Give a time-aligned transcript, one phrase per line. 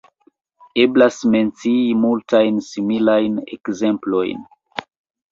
[0.83, 4.41] Eblas mencii multajn similajn ekzemplojn.